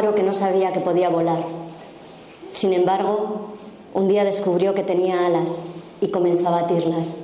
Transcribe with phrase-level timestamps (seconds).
[0.00, 1.44] Pájaro que no sabía que podía volar.
[2.50, 3.50] Sin embargo,
[3.92, 5.60] un día descubrió que tenía alas
[6.00, 7.18] y comenzó a batirlas.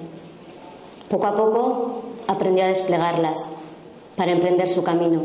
[1.08, 3.48] Poco a poco aprendió a desplegarlas
[4.14, 5.22] para emprender su camino.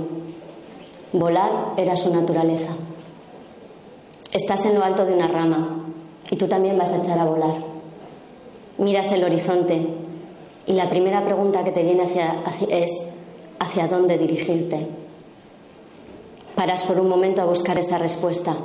[1.12, 2.70] Volar era su naturaleza.
[4.32, 5.84] Estás en lo alto de una rama
[6.30, 7.56] y tú también vas a echar a volar.
[8.78, 9.88] Miras el horizonte
[10.68, 13.08] y la primera pregunta que te viene hacia, es
[13.60, 15.01] ¿hacia dónde dirigirte?
[16.56, 18.56] Paras por un momento a buscar esa respuesta,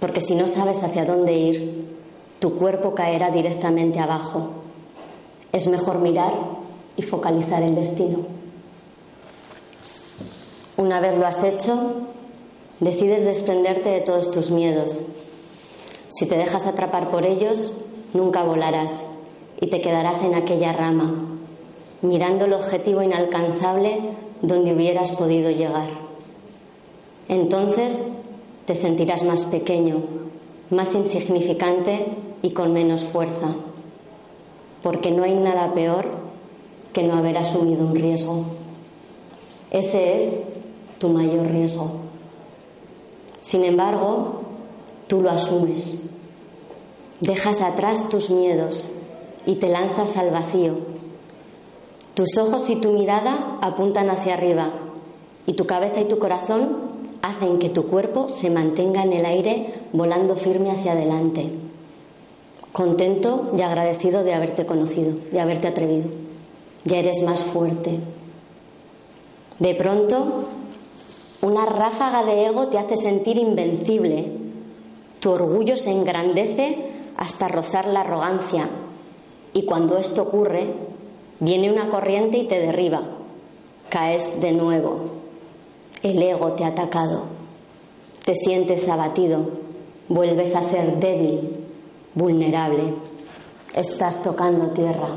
[0.00, 1.86] porque si no sabes hacia dónde ir,
[2.38, 4.48] tu cuerpo caerá directamente abajo.
[5.52, 6.32] Es mejor mirar
[6.96, 8.20] y focalizar el destino.
[10.78, 11.92] Una vez lo has hecho,
[12.80, 15.02] decides desprenderte de todos tus miedos.
[16.10, 17.72] Si te dejas atrapar por ellos,
[18.14, 19.06] nunca volarás
[19.60, 21.12] y te quedarás en aquella rama,
[22.00, 24.00] mirando el objetivo inalcanzable
[24.40, 26.09] donde hubieras podido llegar.
[27.30, 28.08] Entonces
[28.66, 30.02] te sentirás más pequeño,
[30.68, 32.08] más insignificante
[32.42, 33.54] y con menos fuerza,
[34.82, 36.06] porque no hay nada peor
[36.92, 38.46] que no haber asumido un riesgo.
[39.70, 40.48] Ese es
[40.98, 41.92] tu mayor riesgo.
[43.40, 44.40] Sin embargo,
[45.06, 46.00] tú lo asumes.
[47.20, 48.90] Dejas atrás tus miedos
[49.46, 50.74] y te lanzas al vacío.
[52.14, 54.72] Tus ojos y tu mirada apuntan hacia arriba
[55.46, 56.89] y tu cabeza y tu corazón
[57.22, 61.50] hacen que tu cuerpo se mantenga en el aire volando firme hacia adelante.
[62.72, 66.08] Contento y agradecido de haberte conocido, de haberte atrevido.
[66.84, 67.98] Ya eres más fuerte.
[69.58, 70.44] De pronto,
[71.42, 74.32] una ráfaga de ego te hace sentir invencible.
[75.18, 76.78] Tu orgullo se engrandece
[77.16, 78.68] hasta rozar la arrogancia
[79.52, 80.72] y cuando esto ocurre,
[81.40, 83.02] viene una corriente y te derriba.
[83.88, 85.19] Caes de nuevo.
[86.02, 87.24] El ego te ha atacado.
[88.24, 89.48] Te sientes abatido.
[90.08, 91.66] Vuelves a ser débil,
[92.14, 92.94] vulnerable.
[93.74, 95.08] Estás tocando tierra.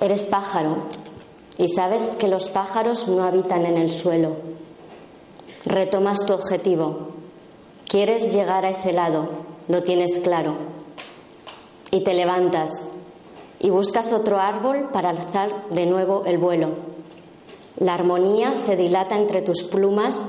[0.00, 0.76] Eres pájaro
[1.56, 4.36] y sabes que los pájaros no habitan en el suelo.
[5.64, 7.10] Retomas tu objetivo.
[7.88, 9.28] Quieres llegar a ese lado.
[9.68, 10.56] Lo tienes claro
[11.94, 12.88] y te levantas
[13.60, 16.93] y buscas otro árbol para alzar de nuevo el vuelo.
[17.76, 20.26] La armonía se dilata entre tus plumas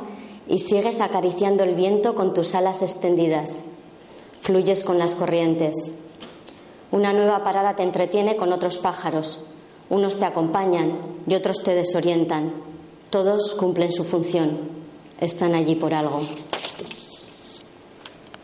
[0.48, 3.64] y sigues acariciando el viento con tus alas extendidas.
[4.42, 5.92] Fluyes con las corrientes.
[6.92, 9.42] Una nueva parada te entretiene con otros pájaros.
[9.90, 10.98] Unos te acompañan
[11.28, 12.52] y otros te desorientan.
[13.12, 14.58] Todos cumplen su función.
[15.20, 16.22] Están allí por algo.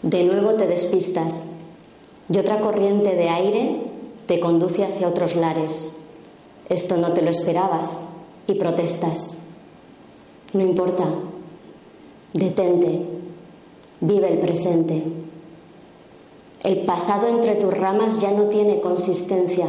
[0.04, 1.46] De nuevo te despistas
[2.32, 3.82] y otra corriente de aire
[4.28, 5.92] te conduce hacia otros lares.
[6.70, 8.02] Esto no te lo esperabas
[8.52, 9.34] y protestas.
[10.54, 11.06] No importa,
[12.34, 13.02] detente,
[14.02, 15.04] vive el presente.
[16.64, 19.68] El pasado entre tus ramas ya no tiene consistencia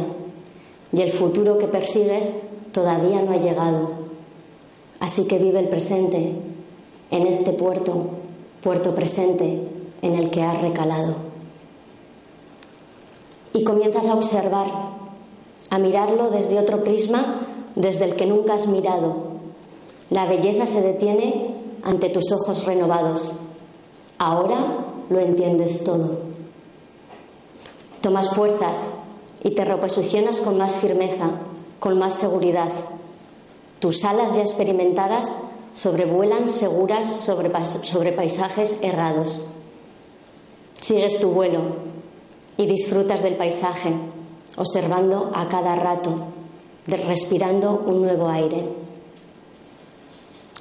[0.91, 2.33] y el futuro que persigues
[2.71, 3.91] todavía no ha llegado.
[4.99, 6.33] Así que vive el presente
[7.11, 8.07] en este puerto,
[8.61, 9.59] puerto presente
[10.01, 11.33] en el que has recalado
[13.53, 14.67] y comienzas a observar,
[15.69, 19.33] a mirarlo desde otro prisma desde el que nunca has mirado.
[20.09, 23.33] La belleza se detiene ante tus ojos renovados.
[24.17, 26.17] Ahora lo entiendes todo.
[28.01, 28.91] Tomas fuerzas
[29.43, 31.31] y te reposicionas con más firmeza,
[31.79, 32.71] con más seguridad.
[33.79, 35.37] Tus alas ya experimentadas
[35.73, 39.41] sobrevuelan seguras sobre, sobre paisajes errados.
[40.79, 41.61] Sigues tu vuelo
[42.57, 43.93] y disfrutas del paisaje,
[44.57, 46.11] observando a cada rato,
[46.87, 48.65] respirando un nuevo aire.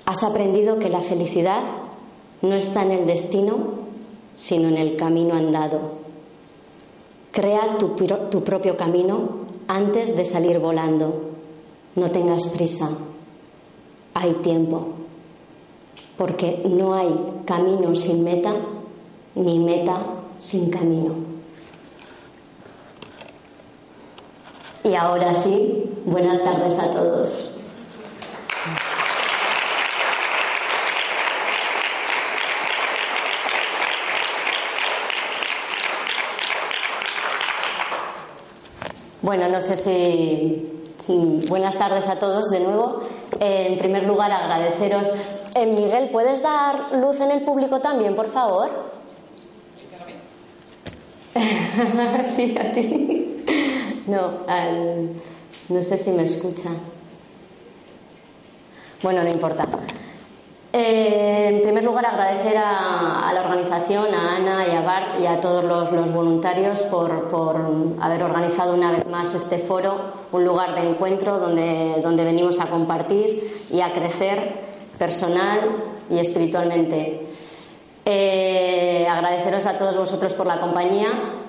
[0.04, 1.62] Has aprendido que la felicidad
[2.42, 3.56] no está en el destino,
[4.34, 6.02] sino en el camino andado.
[7.30, 7.94] Crea tu,
[8.44, 11.30] propio camino antes de salir volando.
[11.94, 12.90] No tengas prisa.
[14.14, 14.86] Hay tiempo.
[16.16, 17.14] Porque no hay
[17.46, 18.54] camino sin meta
[19.34, 20.02] ni meta
[20.38, 21.31] sin camino.
[24.84, 27.52] Y ahora sí, buenas tardes a todos.
[39.22, 40.68] Bueno, no sé si.
[41.48, 43.02] Buenas tardes a todos de nuevo.
[43.38, 45.12] En primer lugar, agradeceros.
[45.54, 48.68] Eh, Miguel, ¿puedes dar luz en el público también, por favor?
[52.24, 53.21] sí, a ti.
[54.06, 54.30] No,
[55.68, 56.70] no sé si me escucha.
[59.02, 59.66] Bueno, no importa.
[60.72, 65.38] Eh, en primer lugar, agradecer a, la organización, a Ana y a Bart y a
[65.38, 67.10] todos los, voluntarios por,
[68.00, 70.00] haber organizado una vez más este foro,
[70.32, 75.60] un lugar de encuentro donde, donde venimos a compartir y a crecer personal
[76.08, 77.26] y espiritualmente.
[78.04, 81.41] Eh, agradeceros a todos vosotros por la compañía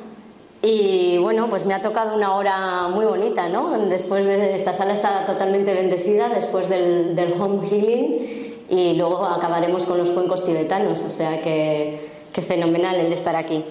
[0.65, 3.77] y bueno, pues me ha tocado una hora muy bonita, ¿no?
[3.89, 9.86] Después de esta sala está totalmente bendecida después del, del home healing y luego acabaremos
[9.86, 12.00] con los cuencos tibetanos, o sea que,
[12.48, 13.62] fenomenal el estar aquí.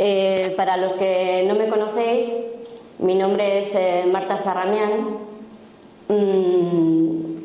[0.00, 2.34] Eh, para los que no me conocéis,
[2.98, 5.18] mi nombre es eh, Marta Sarramián
[6.08, 7.36] mm,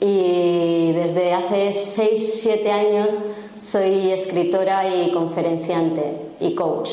[0.00, 3.10] y desde hace 6-7 años
[3.58, 6.90] soy escritora y conferenciante y coach.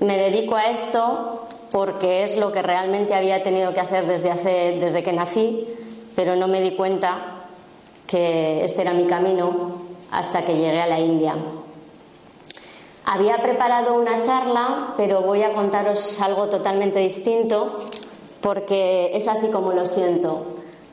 [0.00, 4.78] Me dedico a esto porque es lo que realmente había tenido que hacer desde, hace,
[4.80, 5.66] desde que nací,
[6.16, 7.44] pero no me di cuenta
[8.06, 11.34] que este era mi camino hasta que llegué a la India.
[13.04, 17.86] Había preparado una charla, pero voy a contaros algo totalmente distinto
[18.40, 20.44] porque es así como lo siento.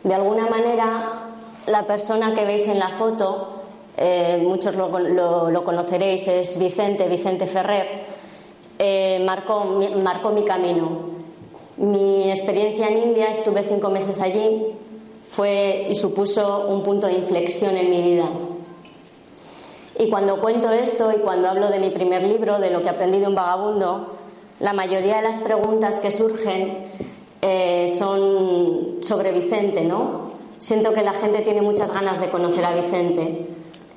[0.03, 1.29] De alguna manera,
[1.65, 3.61] la persona que veis en la foto,
[3.97, 8.05] eh, muchos lo, conoceréis, es Vicente, Vicente Ferrer,
[8.79, 11.17] eh, marcó, marcó mi camino.
[11.77, 14.65] Mi experiencia en India, estuve cinco meses allí,
[15.31, 18.25] fue y supuso un punto de inflexión en mi vida.
[19.99, 23.19] Y cuando cuento esto y cuando hablo de mi primer libro, de lo que aprendí
[23.19, 24.13] de un vagabundo,
[24.59, 26.85] la mayoría de las preguntas que surgen
[27.41, 30.31] eh, son sobre Vicente, ¿no?
[30.57, 33.47] Siento que la gente tiene muchas ganas de conocer a Vicente.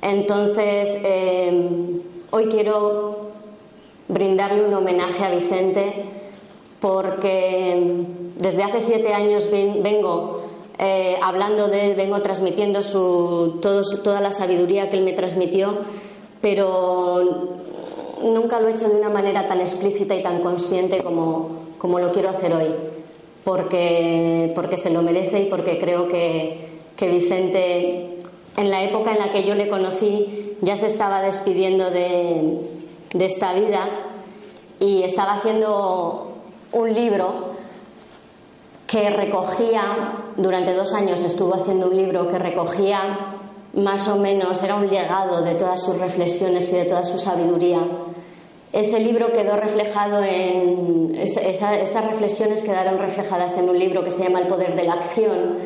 [0.01, 3.30] Entonces, eh, hoy quiero
[4.11, 6.05] brindarle un homenaje a Vicente
[6.79, 8.05] porque
[8.37, 10.41] desde hace siete años vengo
[10.77, 15.77] eh, hablando de él, vengo transmitiendo su, toda la sabiduría que él me transmitió,
[16.41, 17.59] pero
[18.23, 22.11] nunca lo he hecho de una manera tan explícita y tan consciente como, como lo
[22.11, 22.71] quiero hacer hoy,
[23.43, 28.17] porque, porque se lo merece y porque creo que, que Vicente,
[28.57, 32.59] en la época en la que yo le conocí, ya se estaba despidiendo de,
[33.13, 33.89] de esta vida
[34.79, 36.31] y estaba haciendo
[36.71, 37.51] un libro
[38.87, 43.37] que recogía, durante dos años estuvo haciendo un libro que recogía
[43.73, 47.79] más o menos, era un legado de todas sus reflexiones y de toda su sabiduría.
[48.73, 51.15] Ese libro quedó reflejado en.
[51.15, 55.57] esas reflexiones quedaron reflejadas en un libro que se llama El poder de la acción,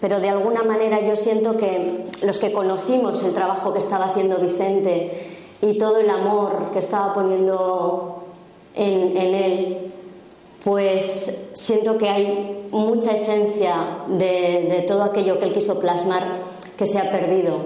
[0.00, 4.38] pero de alguna manera yo siento que los que conocimos el trabajo que estaba haciendo
[4.38, 8.24] Vicente y todo el amor que estaba poniendo
[8.74, 9.92] en, en él,
[10.64, 13.74] pues siento que hay mucha esencia
[14.08, 16.24] de, todo aquello que él quiso plasmar
[16.76, 17.58] que se ha perdido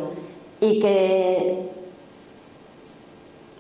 [0.61, 1.69] y que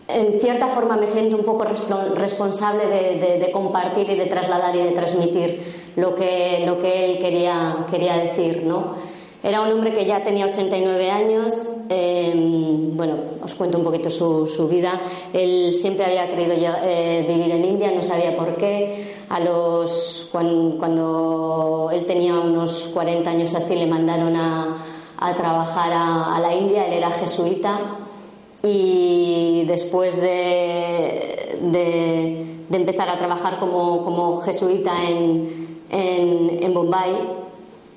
[0.08, 4.90] en cierta forma me siento un poco responsable de, compartir y de trasladar y de
[4.90, 9.07] transmitir lo que, lo que él quería, quería decir, ¿no?
[9.42, 11.70] Era un hombre que ya tenía 89 años.
[11.88, 14.98] Em, bueno, os cuento un poquito su, vida.
[15.32, 19.16] Él siempre había querido eh, vivir en India, no sabía por qué.
[19.28, 24.84] A los, cuando, él tenía unos 40 años así, le mandaron a,
[25.36, 26.86] trabajar a, la India.
[26.86, 27.78] Él era jesuita
[28.62, 37.12] y después de, de, empezar a trabajar como, como jesuita en, en, en, Bombay,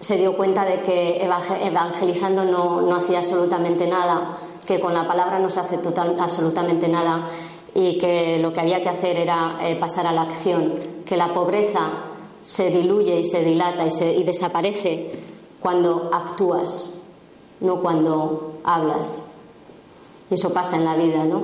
[0.01, 5.37] se dio cuenta de que evangelizando no, no, hacía absolutamente nada, que con la palabra
[5.37, 7.29] no se hace total, absolutamente nada
[7.75, 10.73] y que lo que había que hacer era eh, pasar a la acción,
[11.05, 11.91] que la pobreza
[12.41, 15.11] se diluye y se dilata y, y desaparece
[15.59, 16.95] cuando actúas,
[17.59, 19.27] no cuando hablas.
[20.31, 21.41] Y eso pasa en la vida, ¿no?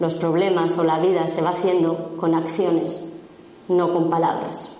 [0.00, 3.04] Los problemas o la vida se va haciendo con acciones,
[3.68, 4.73] no con palabras.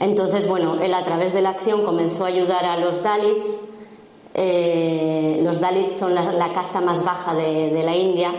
[0.00, 3.58] Entonces, bueno, él a través de la acción comenzó a ayudar a los Dalits.
[4.32, 8.32] Eh, los Dalits son la, casta más baja de, la India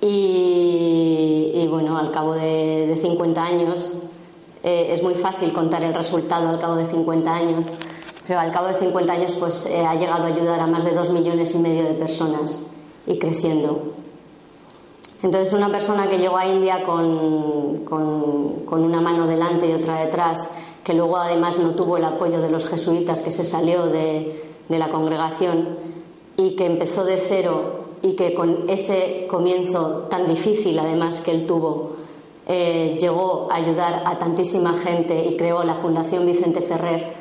[0.00, 3.98] y, bueno, al cabo de, 50 años
[4.62, 7.66] eh, es muy fácil contar el resultado al cabo de 50 años,
[8.26, 10.92] pero al cabo de 50 años pues eh, ha llegado a ayudar a más de
[10.92, 12.66] dos millones y medio de personas
[13.06, 14.00] y creciendo.
[15.22, 20.48] Entonces, una persona que llegó a India con, con, una mano delante y otra detrás,
[20.84, 24.78] que luego además no tuvo el apoyo de los jesuitas, que se salió de, de
[24.78, 25.76] la congregación
[26.36, 31.46] y que empezó de cero y que con ese comienzo tan difícil, además, que él
[31.46, 31.96] tuvo,
[32.46, 37.12] eh, llegó a ayudar a tantísima gente y creó la Fundación Vicente Ferrer,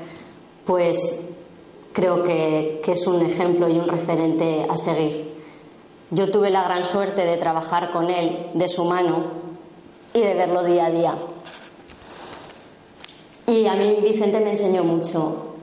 [0.65, 1.25] pues
[1.91, 5.29] creo que, que es un ejemplo y un referente a seguir.
[6.11, 9.25] Yo tuve la gran suerte de trabajar con él de su mano
[10.13, 11.13] y de verlo día a día.
[13.49, 15.55] Y a mí Vicente me enseñó mucho.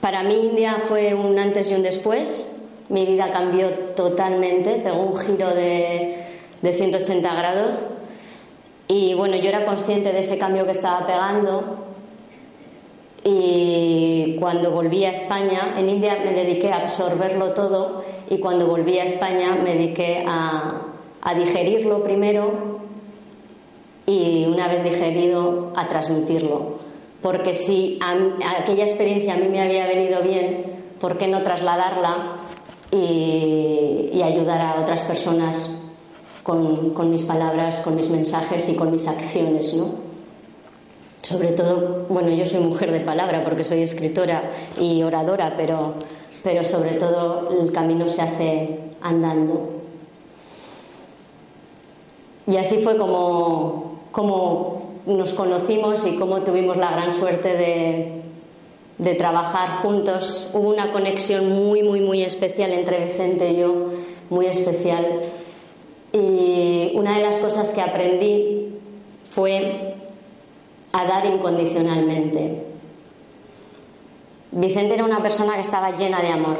[0.00, 2.48] Para mí India fue un antes y un después.
[2.88, 6.26] Mi vida cambió totalmente, pegó un giro de,
[6.62, 7.86] de 180 grados.
[8.86, 11.84] Y bueno, yo era consciente de ese cambio que estaba pegando.
[13.24, 18.98] Y cuando volví a España, en India me dediqué a absorberlo todo y cuando volví
[18.98, 20.82] a España me dediqué a,
[21.34, 22.80] digerirlo primero
[24.06, 26.83] y una vez digerido a transmitirlo.
[27.24, 30.66] Porque si aquella experiencia a mí me había venido bien,
[31.00, 32.36] ¿por qué no trasladarla
[32.90, 35.70] y, ayudar a otras personas
[36.42, 39.72] con, con, mis palabras, con mis mensajes y con mis acciones?
[39.72, 39.86] ¿no?
[41.22, 44.42] Sobre todo, bueno, yo soy mujer de palabra porque soy escritora
[44.78, 45.94] y oradora, pero
[46.42, 49.70] pero sobre todo el camino se hace andando.
[52.46, 58.22] Y así fue como, como nos conocimos y cómo tuvimos la gran suerte
[58.98, 60.50] de, trabajar juntos.
[60.52, 63.90] Hubo una conexión muy, muy, muy especial entre Vicente y yo,
[64.30, 65.04] muy especial.
[66.12, 68.72] Y una de las cosas que aprendí
[69.30, 69.94] fue
[70.92, 72.64] a dar incondicionalmente.
[74.52, 76.56] Vicente era una persona que estaba llena de amor.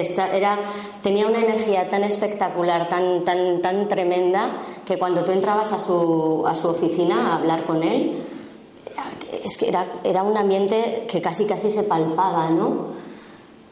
[0.00, 0.58] Era,
[1.02, 6.44] tenía una energía tan espectacular, tan, tan, tan tremenda, que cuando tú entrabas a su,
[6.46, 8.22] a su oficina a hablar con él,
[9.42, 12.96] es que era, era un ambiente que casi casi se palpaba, ¿no?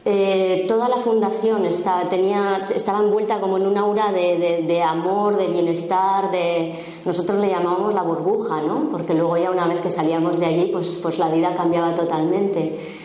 [0.06, 5.38] Eh, toda la fundación estaba, tenía, estaba envuelta como en un aura de, de, amor,
[5.38, 6.74] de bienestar, de
[7.06, 8.90] nosotros le llamábamos la burbuja, ¿no?
[8.90, 13.03] Porque luego ya una vez que salíamos de allí, pues, pues la vida cambiaba totalmente.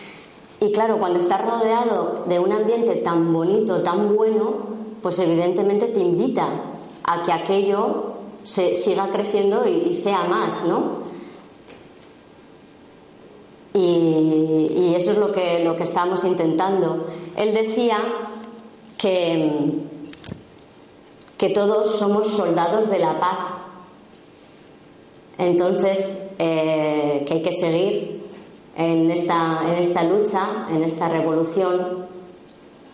[0.60, 4.56] Y claro, cuando estás rodeado de un ambiente tan bonito, tan bueno,
[5.02, 6.48] pues evidentemente te invita
[7.02, 8.12] a que aquello
[8.44, 11.00] se siga creciendo y, sea más, ¿no?
[13.72, 17.06] Y, eso es lo que, lo que estamos intentando.
[17.36, 17.96] Él decía
[18.98, 19.50] que,
[21.38, 23.38] que todos somos soldados de la paz.
[25.38, 28.19] Entonces, eh, que hay que seguir
[28.80, 32.06] en esta, en esta lucha, en esta revolución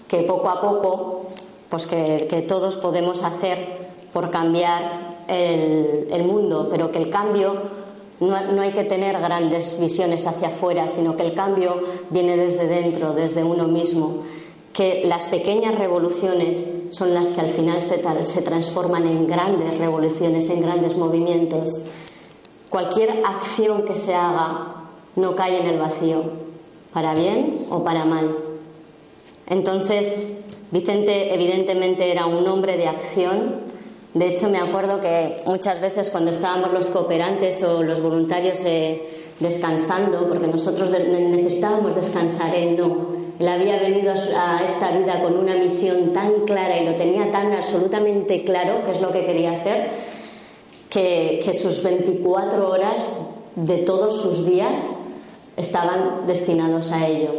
[0.09, 1.27] que poco a poco,
[1.69, 4.83] pues que, todos podemos hacer por cambiar
[5.29, 7.53] el, mundo, pero que el cambio
[8.19, 12.67] no, no, hay que tener grandes visiones hacia afuera, sino que el cambio viene desde
[12.67, 14.23] dentro, desde uno mismo,
[14.73, 20.51] que las pequeñas revoluciones son las que al final se, se transforman en grandes revoluciones,
[20.51, 21.79] en grandes movimientos.
[22.71, 24.76] Cualquier acción que se haga
[25.17, 26.23] no cae en el vacío,
[26.93, 28.37] para bien o para mal.
[29.47, 30.33] Entonces,
[30.71, 33.67] Vicente evidentemente era un hombre de acción.
[34.15, 39.03] De hecho, me acuerdo que muchas veces cuando estábamos los cooperantes o los voluntarios eh,
[39.41, 43.17] descansando, porque nosotros necesitábamos descansar, él no.
[43.39, 47.53] Él había venido a esta vida con una misión tan clara y lo tenía tan
[47.53, 49.91] absolutamente claro, que es lo que quería hacer,
[50.89, 52.97] que, que sus 24 horas
[53.55, 54.91] de todos sus días
[55.57, 57.31] estaban destinados a ello.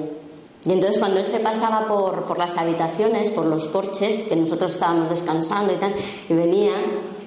[0.66, 4.74] Y entonces cuando él se pasaba por, por las habitaciones, por los porches, que nosotros
[4.74, 5.94] estábamos descansando y tal,
[6.28, 6.74] y venía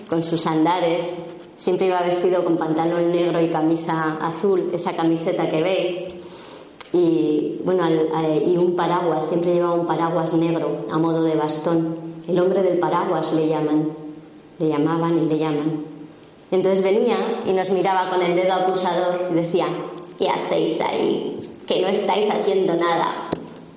[0.08, 1.12] con sus andares,
[1.56, 6.14] siempre iba vestido con pantalón negro y camisa azul, esa camiseta que veis,
[6.92, 7.84] y bueno,
[8.44, 11.96] y un paraguas, siempre llevaba un paraguas negro a modo de bastón.
[12.26, 13.90] El hombre del paraguas le llaman,
[14.58, 15.84] le llamaban y le llaman.
[16.50, 17.16] Entonces venía
[17.46, 19.66] y nos miraba con el dedo acusador y decía,
[20.20, 21.36] ¿qué hacéis ahí?
[21.66, 23.30] Que no estáis haciendo nada.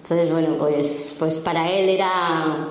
[0.04, 2.68] Entonces, bueno, pues, pues para él era...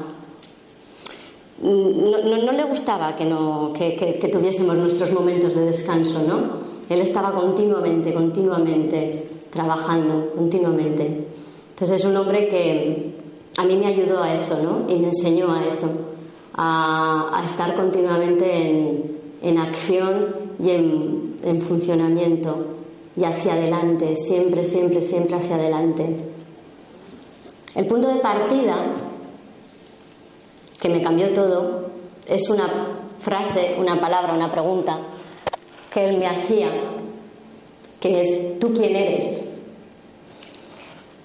[1.63, 6.63] No, le gustaba que, no, que, que tuviésemos nuestros momentos de descanso, ¿no?
[6.89, 11.27] Él estaba continuamente, continuamente trabajando, continuamente.
[11.71, 13.15] Entonces es un hombre que
[13.57, 14.93] a mí me ayudó a eso, ¿no?
[14.93, 15.89] Y me enseñó a eso,
[16.55, 22.82] a, a estar continuamente en, en acción y en, funcionamiento
[23.17, 26.07] y hacia adelante, siempre, siempre, siempre hacia adelante.
[27.75, 28.77] El punto de partida,
[30.81, 31.87] que me cambió todo,
[32.27, 34.99] es una frase, una palabra, una pregunta
[35.93, 36.71] que él me hacía,
[38.01, 39.53] que es, ¿tú quién eres?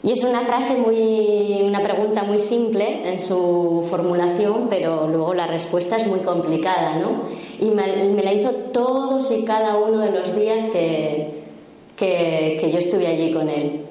[0.03, 5.47] Y es una frase muy, una pregunta muy simple en su formulación, pero luego la
[5.47, 7.23] respuesta es muy complicada, ¿no?
[7.59, 11.36] Y me, la hizo todos y cada uno de los días que,
[11.97, 13.81] que, yo estuve allí con él.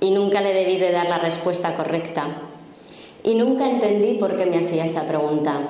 [0.00, 2.26] Y nunca le debí de dar la respuesta correcta.
[3.24, 5.60] Y nunca entendí por qué me hacía esa pregunta.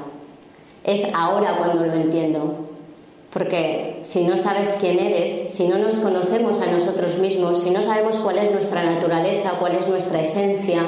[0.82, 2.66] Es ahora cuando lo entiendo.
[3.32, 7.82] Porque si no sabes quién eres, si no nos conocemos a nosotros mismos, si no
[7.82, 10.82] sabemos cuál es nuestra naturaleza, cuál es nuestra esencia,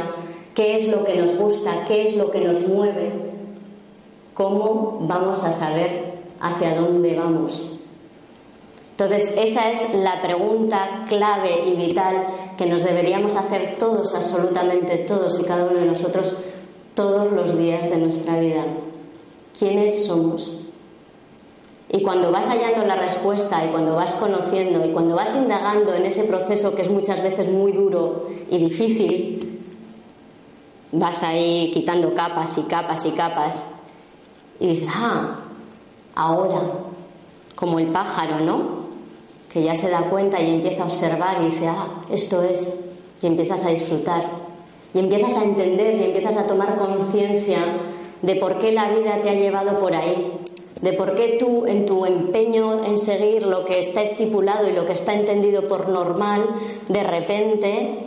[0.55, 3.13] qué es lo que nos gusta, qué es lo que nos mueve,
[4.33, 7.78] ¿cómo vamos a saber hacia dónde vamos?
[9.01, 12.27] Entonces, esa es la pregunta clave y vital
[12.57, 16.37] que nos deberíamos hacer todos, absolutamente todos y cada uno de nosotros,
[16.95, 18.65] todos los días de nuestra vida.
[19.57, 20.51] ¿Quiénes somos?
[21.89, 26.05] Y cuando vas hallando la respuesta y cuando vas conociendo y cuando vas indagando en
[26.05, 29.61] ese proceso que es muchas veces muy duro y difícil,
[30.91, 33.65] vas ahí quitando capas y capas y capas
[34.59, 35.37] y dices, ah,
[36.17, 36.63] ahora,
[37.55, 38.88] como el pájaro, ¿no?
[39.53, 42.69] Que ya se da cuenta y empieza a observar y dice, ah, esto es,
[43.23, 44.25] y empiezas a disfrutar,
[44.95, 47.59] y empiezas a entender y empiezas a tomar conciencia
[48.23, 50.39] de por qué la vida te ha llevado por ahí,
[50.81, 54.87] de por qué tú en tu empeño en seguir lo que está estipulado y lo
[54.87, 56.47] que está entendido por normal,
[56.89, 57.99] de repente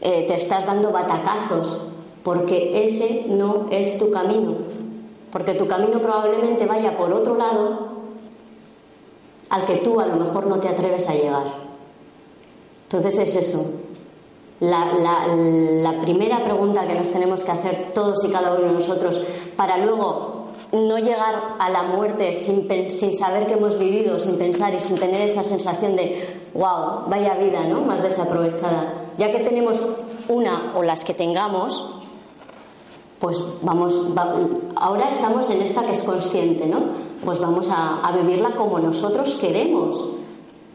[0.00, 1.86] eh, te estás dando batacazos,
[2.22, 4.54] porque ese no es tu camino,
[5.32, 7.93] porque tu camino probablemente vaya por otro lado
[9.54, 11.44] al que tú a lo mejor no te atreves a llegar.
[12.84, 13.72] Entonces es eso.
[14.60, 19.20] la primera pregunta que nos tenemos que hacer todos y cada uno de nosotros
[19.56, 20.34] para luego
[20.72, 24.98] no llegar a la muerte sin, sin, saber que hemos vivido, sin pensar y sin
[24.98, 27.82] tener esa sensación de, wow, vaya vida, ¿no?
[27.82, 29.12] Más desaprovechada.
[29.16, 29.80] Ya que tenemos
[30.28, 32.00] una o las que tengamos,
[33.18, 34.00] pues vamos,
[34.76, 36.80] ahora estamos en esta que es consciente, ¿no?
[37.24, 40.04] Pues vamos a, vivirla como nosotros queremos.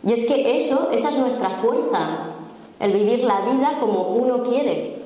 [0.06, 2.32] Y es que eso, esa es nuestra fuerza,
[2.80, 5.00] el vivir la vida como uno quiere.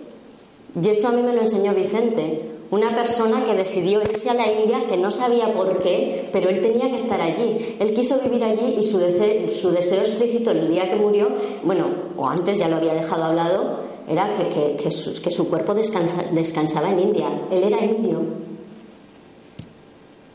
[0.81, 4.51] Y eso a mí me lo enseñó Vicente una persona que decidió irse a la
[4.51, 7.77] India, que no sabía por qué, pero él tenía que estar allí.
[7.79, 11.27] Él quiso vivir allí y su deseo, su deseo explícito el día que murió,
[11.63, 11.85] bueno,
[12.17, 17.27] o antes ya lo había dejado hablado, era que, que, su, cuerpo descansaba en India.
[17.51, 18.21] Él era indio.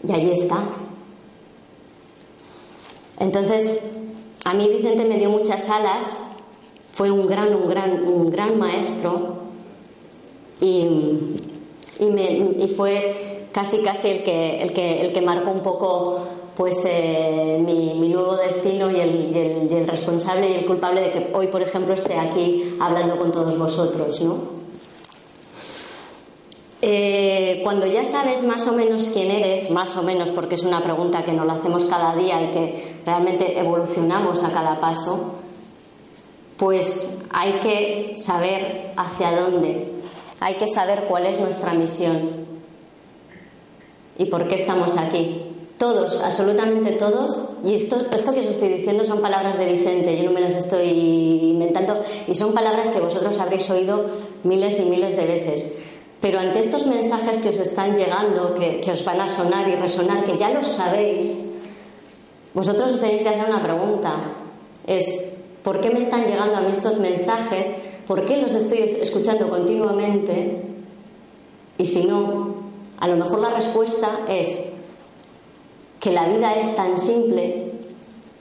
[0.06, 0.64] Y allí está.
[3.18, 3.82] Entonces,
[4.44, 6.20] a mí Vicente me dio muchas alas,
[6.92, 9.38] fue un gran, un gran, un gran maestro
[10.60, 11.36] y
[11.98, 16.20] y, me, y fue casi casi el que, el que, el que marcó un poco
[16.58, 21.62] pues eh, mi, nuevo destino y el, responsable y el culpable de que hoy, por
[21.62, 24.58] ejemplo, esté aquí hablando con todos vosotros, ¿no?
[26.82, 30.82] Eh, cuando ya sabes más o menos quién eres, más o menos porque es una
[30.82, 35.34] pregunta que nos la hacemos cada día y que realmente evolucionamos a cada paso,
[36.56, 39.92] pues hay que saber hacia dónde
[40.40, 42.46] hay que saber cuál es nuestra misión
[44.16, 45.47] y por qué estamos aquí.
[45.78, 50.24] Todos, absolutamente todos, y esto, esto que os estoy diciendo son palabras de Vicente, yo
[50.24, 50.88] no me las estoy
[51.52, 54.06] inventando, y son palabras que vosotros habréis oído
[54.42, 55.72] miles y miles de veces.
[56.20, 59.76] Pero ante estos mensajes que os están llegando, que, que os van a sonar y
[59.76, 61.34] resonar, que ya los sabéis,
[62.54, 64.16] vosotros os tenéis que hacer una pregunta.
[64.84, 65.06] Es,
[65.62, 67.68] ¿por qué me están llegando a mí estos mensajes
[68.08, 70.62] ¿por qué los estoy escuchando continuamente?
[71.76, 72.54] Y si no,
[72.98, 74.60] a lo mejor la respuesta es
[76.00, 77.72] que la vida es tan simple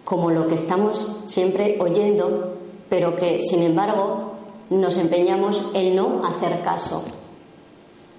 [0.03, 2.53] como lo que estamos siempre oyendo,
[2.89, 4.33] pero que, sin embargo,
[4.69, 7.03] nos empeñamos en no hacer caso.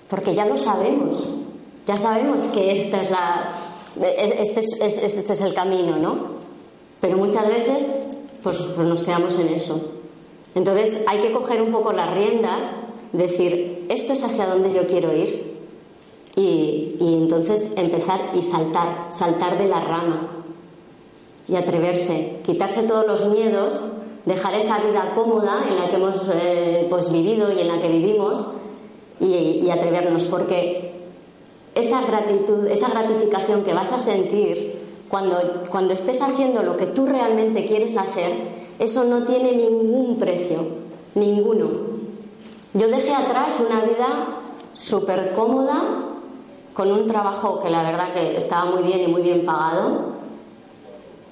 [0.08, 1.28] Porque ya lo sabemos,
[1.86, 3.52] ya sabemos que esta es la,
[3.96, 6.16] este, es, este es el camino, ¿no?
[7.00, 7.94] Pero muchas veces
[8.42, 9.80] pues, pues nos quedamos en eso.
[10.54, 12.66] Entonces hay que coger un poco las riendas,
[13.12, 15.47] decir, esto es hacia donde yo quiero ir,
[16.36, 20.44] y, y, entonces empezar y saltar, saltar de la rama
[21.48, 23.80] y atreverse, quitarse todos los miedos,
[24.24, 27.88] dejar esa vida cómoda en la que hemos eh, pues vivido y en la que
[27.88, 28.46] vivimos
[29.18, 30.94] y, y atrevernos, porque
[31.74, 35.36] esa gratitud, esa gratificación que vas a sentir cuando,
[35.70, 38.32] cuando estés haciendo lo que tú realmente quieres hacer,
[38.78, 40.66] eso no tiene ningún precio,
[41.14, 41.68] ninguno.
[42.74, 44.38] Yo dejé atrás una vida
[44.74, 46.07] súper cómoda,
[46.78, 50.12] con un trabajo que la verdad que estaba muy bien y muy bien pagado.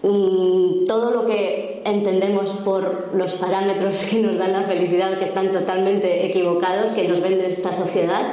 [0.03, 5.53] Mm, todo lo que entendemos por los parámetros que nos dan la felicidad, que están
[5.53, 8.25] totalmente equivocados, que nos vende esta sociedad,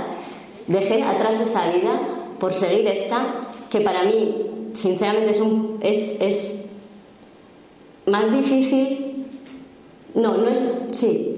[0.65, 2.01] dejé atrás esa vida
[2.39, 3.27] por seguir esta,
[3.69, 6.65] que para mí, sinceramente, es, un, es, es
[8.07, 9.27] más difícil.
[10.15, 10.59] No, no es.
[10.89, 11.37] Sí,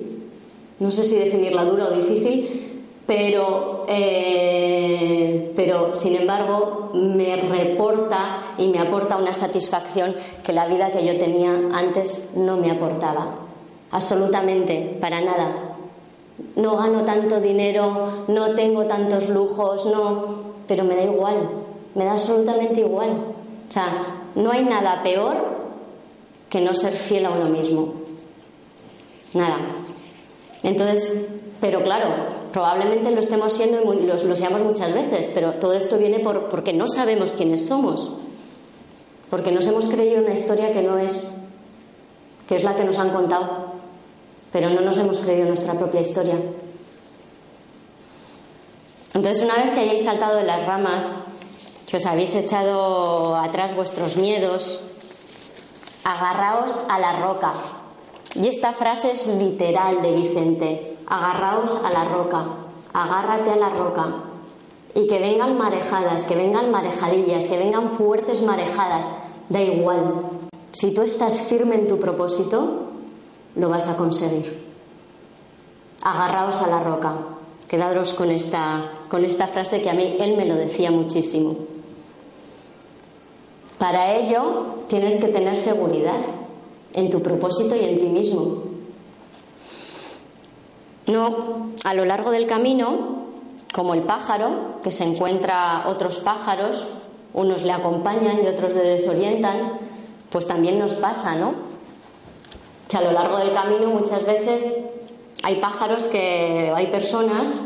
[0.80, 8.68] no sé si definirla dura o difícil, pero, eh, pero sin embargo me reporta y
[8.68, 13.36] me aporta una satisfacción que la vida que yo tenía antes no me aportaba.
[13.92, 15.76] Absolutamente, para nada
[16.56, 21.50] no gano tanto dinero, no tengo tantos lujos, no, pero me da igual,
[21.96, 23.10] me da absolutamente igual.
[23.70, 24.02] O sea,
[24.36, 25.36] no hay nada peor
[26.50, 27.94] que no ser fiel a uno mismo.
[29.34, 29.58] Nada.
[30.64, 31.28] Entonces,
[31.60, 32.08] pero claro,
[32.56, 36.72] probablemente lo estemos siendo y lo, seamos muchas veces, pero todo esto viene por, porque
[36.72, 38.10] no sabemos quiénes somos,
[39.30, 41.32] porque nos hemos creído una historia que no es,
[42.48, 43.76] que es la que nos han contado
[44.56, 46.40] pero no nos hemos creído nuestra propia historia.
[49.14, 51.18] Entonces, una vez que hayáis saltado de las ramas,
[51.86, 54.80] que os habéis echado atrás vuestros miedos,
[56.06, 57.52] agarraos a la roca.
[58.34, 60.95] Y esta frase es literal de Vicente.
[61.08, 62.46] Agarraos a la roca,
[62.94, 64.24] agárrate a la roca.
[64.94, 69.06] Y que vengan marejadas, que vengan marejadillas, que vengan fuertes marejadas,
[69.50, 70.22] da igual.
[70.72, 72.86] Si tú estás firme en tu propósito,
[73.56, 74.66] lo vas a conseguir.
[76.02, 77.14] Agarraos a la roca.
[77.68, 81.56] Quedaros con esta, con esta frase que a mí él me lo decía muchísimo.
[83.78, 86.22] Para ello tienes que tener seguridad
[86.94, 88.75] en tu propósito y en ti mismo.
[91.08, 93.26] No, a lo largo del camino,
[93.74, 96.88] como el pájaro, que se encuentra otros pájaros,
[97.34, 99.80] unos le acompañan y otros le desorientan,
[100.30, 101.76] pues también nos pasa, ¿no?
[102.88, 104.76] que a lo largo del camino muchas veces
[105.44, 107.64] hay pájaros que hay personas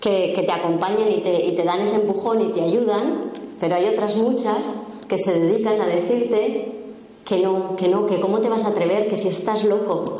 [0.00, 3.86] que, te acompañan y te, y te, dan ese empujón y te ayudan, pero hay
[3.86, 4.72] otras muchas
[5.08, 6.72] que se dedican a decirte
[7.24, 10.16] que no, que no, que cómo te vas a atrever, que si estás loco.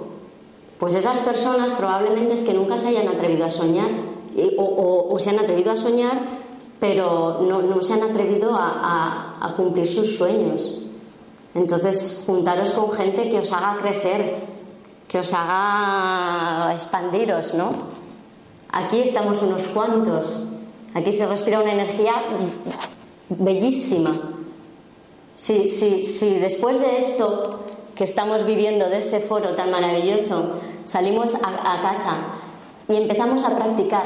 [0.79, 3.91] Pues esas personas probablemente es que nunca se hayan atrevido a soñar
[4.57, 6.21] o, se han atrevido a soñar,
[6.79, 10.79] pero no, no se han atrevido a, cumplir sus sueños.
[11.55, 14.37] Entonces, juntaros con gente que os haga crecer,
[15.09, 17.73] que os haga expandiros, ¿no?
[18.71, 20.39] Aquí estamos unos cuantos.
[20.95, 22.15] Aquí se respira una energía
[23.31, 24.15] bellísima.
[25.35, 27.65] Si, si después de esto
[27.97, 30.53] que estamos viviendo, de este foro tan maravilloso,
[30.89, 32.17] salimos a casa
[32.89, 34.05] y empezamos a practicar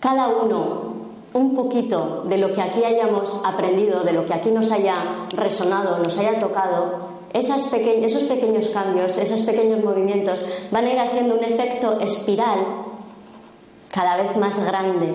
[0.00, 0.94] cada uno
[1.34, 4.96] un poquito de lo que aquí hayamos aprendido, de lo que aquí nos haya
[5.36, 11.42] resonado, nos haya tocado, esos pequeños cambios, esos pequeños movimientos van a ir haciendo un
[11.42, 12.60] efecto espiral
[13.92, 15.14] cada vez más grande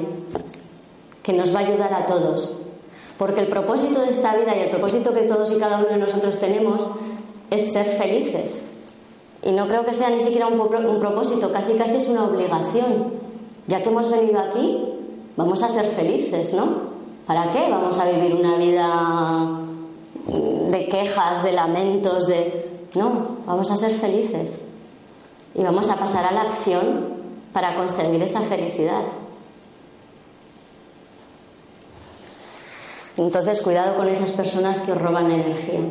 [1.23, 2.49] que nos va a ayudar a todos.
[3.17, 5.97] Porque el propósito de esta vida y el propósito que todos y cada uno de
[5.97, 6.87] nosotros tenemos
[7.49, 8.59] es ser felices.
[9.43, 13.13] Y no creo que sea ni siquiera un, propósito, casi casi es una obligación.
[13.67, 14.83] Ya que hemos venido aquí,
[15.37, 16.89] vamos a ser felices, ¿no?
[17.25, 19.59] ¿Para qué vamos a vivir una vida
[20.27, 22.67] de quejas, de lamentos, de...
[22.95, 24.59] No, vamos a ser felices.
[25.55, 27.19] Y vamos a pasar a la acción
[27.53, 29.03] para conseguir esa felicidad.
[33.17, 35.81] Entonces, cuidado con esas personas que os roban energía.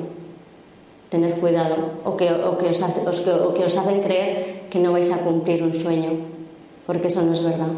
[1.08, 1.76] Tened cuidado.
[2.04, 6.12] O que, os, o que os hacen creer que no vais a cumplir un sueño,
[6.86, 7.72] porque eso no es verdad.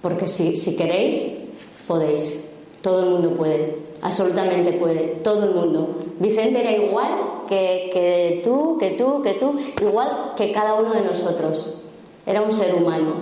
[0.00, 1.42] Porque si, si queréis,
[1.86, 2.44] podéis.
[2.80, 5.98] Todo el mundo puede, absolutamente puede, todo el mundo.
[6.20, 11.00] Vicente era igual que, que tú, que tú, que tú, igual que cada uno de
[11.00, 11.74] nosotros.
[12.24, 13.14] Era un ser humano,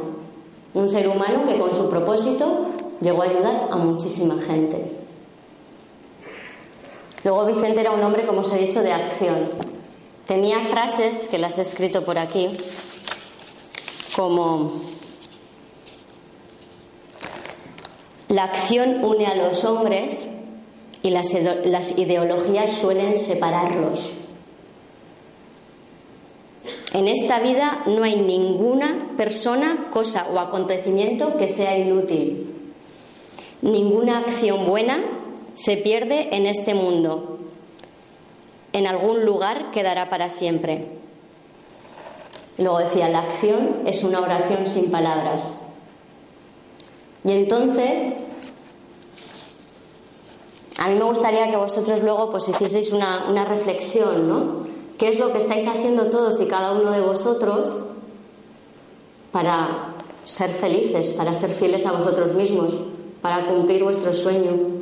[0.74, 2.66] un ser humano que con su propósito
[3.00, 5.05] llegó a ayudar a muchísima gente.
[7.26, 9.50] Luego Vicente era un hombre, como os he dicho, de acción.
[10.28, 12.50] Tenía frases que las he escrito por aquí,
[14.14, 14.74] como
[18.28, 20.28] la acción une a los hombres
[21.02, 21.32] y las,
[21.64, 24.12] las ideologías suelen separarlos.
[26.92, 32.54] En esta vida no hay ninguna persona, cosa o acontecimiento que sea inútil.
[33.62, 35.15] Ninguna acción buena
[35.56, 37.38] se pierde en este mundo.
[38.72, 40.86] En algún lugar quedará para siempre.
[42.58, 45.52] Luego decía, la acción es una oración sin palabras.
[47.24, 48.16] Y entonces,
[50.76, 54.66] a mí me gustaría que vosotros luego pues hicieseis una, una reflexión, ¿no?
[54.98, 57.68] ¿Qué es lo que estáis haciendo todos y cada uno de vosotros
[59.32, 62.76] para ser felices, para ser fieles a vosotros mismos,
[63.22, 64.75] para cumplir vuestro sueño?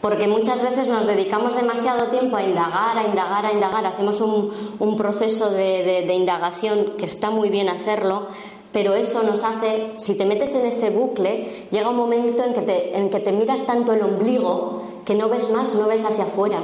[0.00, 4.96] Porque muchas veces nos dedicamos demasiado tiempo a indagar, a indagar, a indagar, hacemos un,
[4.96, 8.28] proceso de, indagación que está muy bien hacerlo,
[8.72, 12.62] pero eso nos hace, si te metes en ese bucle, llega un momento en que
[12.62, 16.58] te, te miras tanto el ombligo que no ves más, no ves hacia afuera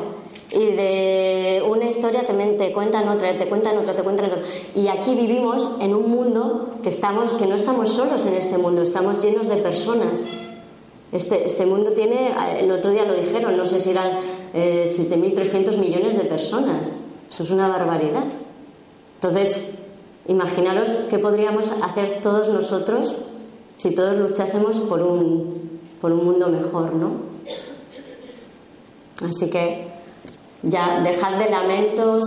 [0.53, 4.43] y de una historia también te cuentan otra, te cuentan otra, te cuentan otra.
[4.75, 8.83] Y aquí vivimos en un mundo que, estamos, que no estamos solos en este mundo,
[8.83, 10.25] estamos llenos de personas.
[11.13, 14.19] Este, este mundo tiene, el otro día lo dijeron, no sé si eran
[14.53, 16.93] eh, 7.300 millones de personas.
[17.31, 18.25] Eso es una barbaridad.
[19.15, 19.71] Entonces,
[20.27, 23.15] imaginaros qué podríamos hacer todos nosotros
[23.77, 27.37] si todos luchásemos por un, por un mundo mejor, ¿no?
[29.27, 29.87] Así que
[30.63, 32.25] ya dejad de lamentos.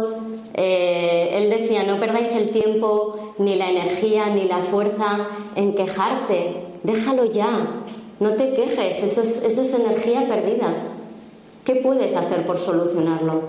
[0.53, 6.65] Eh, él decía, no perdáis el tiempo, ni la energía, ni la fuerza en quejarte.
[6.83, 7.83] Déjalo ya.
[8.19, 10.73] No te quejes, eso es, energía perdida.
[11.63, 13.41] ¿Qué puedes hacer por solucionarlo?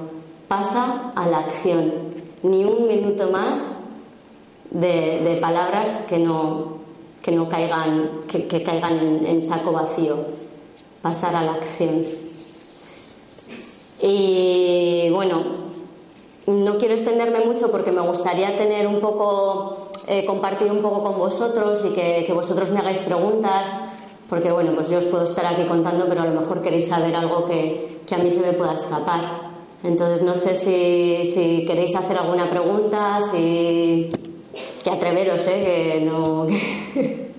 [0.47, 1.93] Pasa a la acción.
[2.43, 3.73] Ni un minuto más
[4.71, 6.79] de, palabras que no,
[7.21, 10.17] que no caigan, que, caigan en, saco vacío.
[11.03, 12.05] Pasar a la acción.
[14.03, 15.43] Y bueno,
[16.47, 21.19] no quiero extenderme mucho porque me gustaría tener un poco, eh, compartir un poco con
[21.19, 23.69] vosotros y que, vosotros me hagáis preguntas,
[24.31, 27.15] porque bueno, pues yo os puedo estar aquí contando, pero a lo mejor queréis saber
[27.15, 29.51] algo que, que a mí se me pueda escapar.
[29.83, 34.11] Entonces no sé si, si queréis hacer alguna pregunta, si
[34.83, 35.63] que atreveros, ¿eh?
[35.65, 36.47] que no.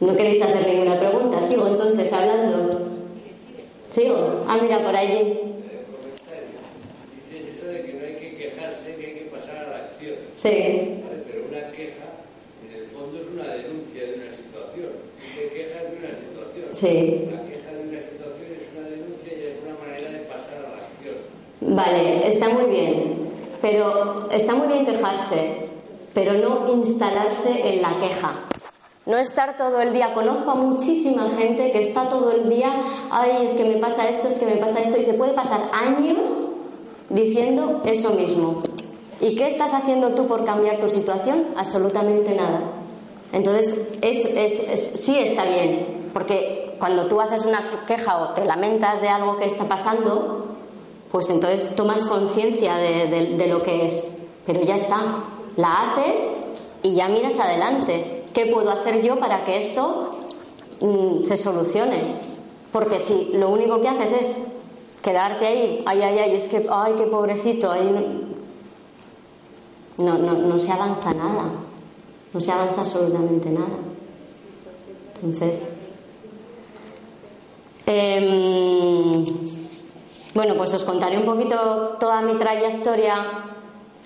[0.00, 1.42] ¿No queréis hacer ninguna pregunta?
[1.42, 2.70] ¿Sigo entonces hablando?
[3.90, 4.44] ¿Sigo?
[4.46, 5.40] Ah, mira, por allí.
[7.16, 10.14] Dice eso de que no hay que quejarse, que hay que pasar a la acción.
[10.36, 11.02] Sí.
[11.04, 11.24] ¿Vale?
[11.26, 12.04] Pero una queja,
[12.64, 14.92] en el fondo, es una denuncia de una situación.
[15.34, 16.67] Te quejas de una situación.
[16.78, 17.24] Sí.
[17.26, 17.42] Una
[18.00, 21.16] situación es una denuncia y es una manera de pasar a la acción.
[21.60, 23.28] Vale, está muy bien.
[23.60, 25.68] Pero está muy bien quejarse,
[26.14, 28.32] pero no instalarse en la queja.
[29.06, 30.14] No estar todo el día.
[30.14, 34.28] Conozco a muchísima gente que está todo el día, ay, es que me pasa esto,
[34.28, 36.28] es que me pasa esto, y se puede pasar años
[37.10, 38.62] diciendo eso mismo.
[39.20, 41.46] ¿Y qué estás haciendo tú por cambiar tu situación?
[41.56, 42.60] Absolutamente nada.
[43.32, 48.44] Entonces, es, es, es, sí está bien, porque cuando tú haces una queja o te
[48.44, 50.46] lamentas de algo que está pasando,
[51.10, 54.04] pues entonces tomas conciencia de, lo que es.
[54.46, 55.24] Pero ya está,
[55.56, 56.20] la haces
[56.82, 58.24] y ya miras adelante.
[58.32, 60.10] ¿Qué puedo hacer yo para que esto
[60.80, 62.28] mmm, se solucione?
[62.72, 64.34] Porque si lo único que haces es
[65.02, 67.90] quedarte ahí, ay, ay, ay, es que, ay, qué pobrecito, ahí
[69.96, 71.44] no, no, no se avanza nada,
[72.32, 73.78] no se avanza absolutamente nada.
[75.22, 75.77] Entonces,
[77.90, 79.24] eh,
[80.34, 83.44] bueno, pues os contaré un poquito toda mi trayectoria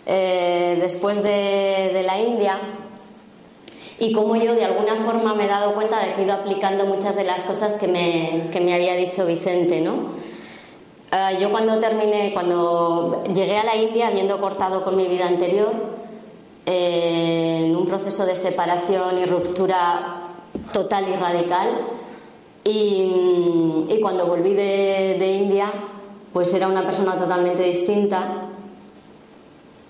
[0.07, 2.61] eh, después de, la India
[3.99, 6.87] y cómo yo de alguna forma me he dado cuenta de que he ido aplicando
[6.87, 9.95] muchas de las cosas que me, que me había dicho Vicente, ¿no?
[11.13, 15.73] Uh, yo cuando terminé, cuando llegué a la India, habiendo cortado con mi vida anterior,
[16.67, 20.23] eh, en un proceso de separación y ruptura
[20.73, 21.69] total y radical,
[22.65, 25.73] Y, cuando volví de, de India,
[26.33, 28.49] pues era una persona totalmente distinta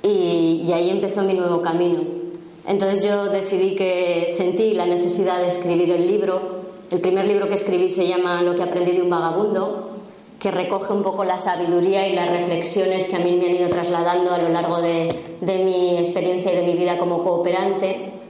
[0.02, 2.00] y, y ahí empezó mi nuevo camino.
[2.66, 6.62] Entonces yo decidí que sentí la necesidad de escribir el libro.
[6.90, 9.90] El primer libro que escribí se llama Lo que aprendí de un vagabundo,
[10.38, 13.68] que recoge un poco la sabiduría y las reflexiones que a mí me han ido
[13.70, 15.08] trasladando a lo largo de,
[15.40, 18.21] de mi experiencia y de mi vida como cooperante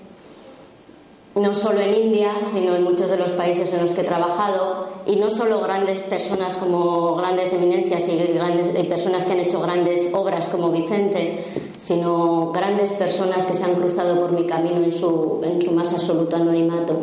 [1.35, 4.89] no solo en India, sino en muchos de los países en los que he trabajado,
[5.07, 10.13] y no solo grandes personas como grandes eminencias y grandes, personas que han hecho grandes
[10.13, 11.45] obras como Vicente,
[11.79, 15.93] sino grandes personas que se han cruzado por mi camino en su, en su más
[15.93, 16.99] absoluto anonimato.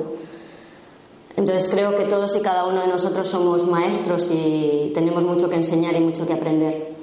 [1.36, 5.56] Entonces creo que todos y cada uno de nosotros somos maestros y tenemos mucho que
[5.56, 6.94] enseñar y mucho que aprender.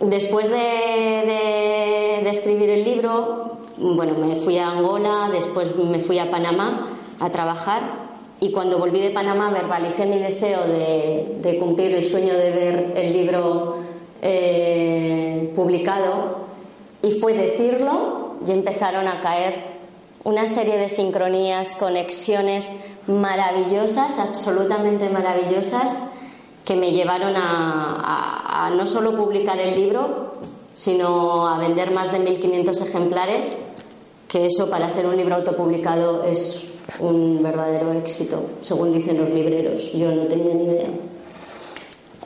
[0.00, 6.18] Después de, de, de escribir el libro, bueno, me fui a Angola, después me fui
[6.18, 6.88] a Panamá
[7.20, 8.08] a trabajar
[8.40, 13.12] y cuando volví de Panamá verbalicé mi deseo de, cumplir el sueño de ver el
[13.12, 13.78] libro
[14.22, 16.46] eh, publicado
[17.02, 19.78] y fue decirlo y empezaron a caer
[20.24, 22.72] una serie de sincronías, conexiones
[23.06, 25.96] maravillosas, absolutamente maravillosas,
[26.64, 30.32] que me llevaron a no solo publicar el libro,
[30.74, 33.56] sino a vender más de 1.500 ejemplares
[34.28, 36.66] que eso para ser un libro autopublicado es
[37.00, 39.92] un verdadero éxito, según dicen los libreros.
[39.92, 40.88] Yo no tenía ni idea.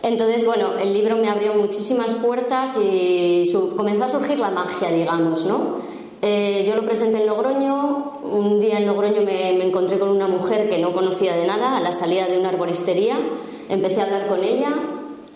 [0.02, 5.44] Entonces, bueno, el libro me abrió muchísimas puertas y comenzó a surgir la magia, digamos,
[5.46, 5.76] ¿no?
[6.22, 8.14] Eh, yo lo presenté en Logroño.
[8.24, 11.76] Un día en Logroño me, me, encontré con una mujer que no conocía de nada
[11.76, 13.16] a la salida de una arboristería.
[13.68, 14.72] Empecé a hablar con ella,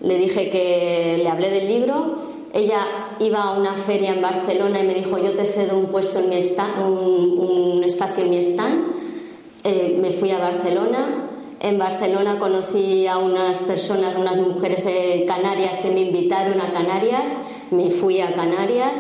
[0.01, 2.27] le dije que le hablé del libro
[2.57, 6.19] ella iba a una feria en Barcelona y me dijo, yo te cedo un puesto
[6.19, 8.85] en mi stand, un, espacio en mi stand.
[9.65, 11.31] Eh, me fui a Barcelona.
[11.61, 17.33] En Barcelona conocí a unas personas, unas mujeres eh, canarias que me invitaron a Canarias.
[17.71, 18.95] Me fui a Canarias.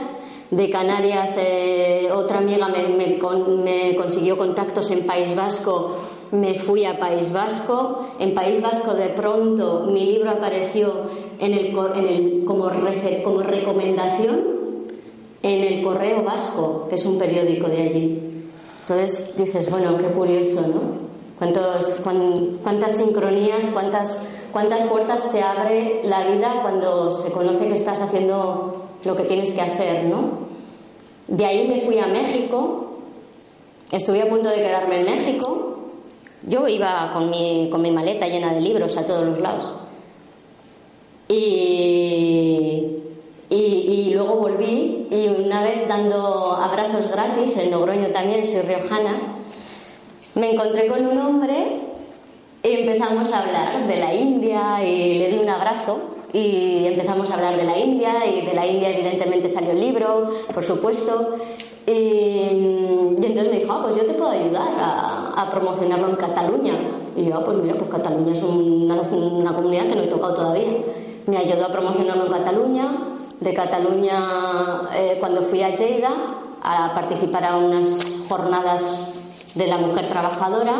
[0.51, 5.97] De Canarias eh, otra amiga me, me consiguió contactos en País Vasco
[6.33, 8.09] me fui a País Vasco.
[8.19, 10.93] En País Vasco de pronto mi libro apareció
[11.39, 12.71] en el, en el, como,
[13.25, 14.57] como recomendación
[15.43, 18.23] en el Correo Vasco, que es un periódico de allí.
[18.81, 21.07] Entonces dices, bueno, qué curioso, ¿no?
[21.39, 22.01] ¿Cuántos,
[22.63, 28.87] cuántas sincronías, cuántas, cuántas puertas te abre la vida cuando se conoce que estás haciendo
[29.05, 30.47] lo que tienes que hacer, ¿no?
[31.29, 33.01] De ahí me fui a México,
[33.91, 35.66] estuve a punto de quedarme en México,
[36.47, 39.71] yo iba con mi, con mi maleta llena de libros a todos los lados.
[41.29, 42.97] Y,
[43.51, 49.37] y, luego volví y una vez dando abrazos gratis, en Logroño también, soy riojana,
[50.35, 51.81] me encontré con un hombre
[52.63, 56.01] y empezamos a hablar de la India y le di un abrazo
[56.33, 60.33] y empezamos a hablar de la India y de la India evidentemente salió el libro,
[60.55, 61.37] por supuesto,
[61.87, 66.75] y, entonces me dijo, ah, pues yo te puedo ayudar a, promocionarlo en Cataluña.
[67.17, 70.35] Y yo, ah, pues mira, pues Cataluña es una, una, comunidad que no he tocado
[70.35, 70.69] todavía.
[71.27, 72.99] Me ayudó a promocionarlo en Cataluña.
[73.41, 76.11] De Cataluña, eh, cuando fui a Lleida
[76.63, 79.13] a participar a unas jornadas
[79.55, 80.75] de la mujer trabajadora,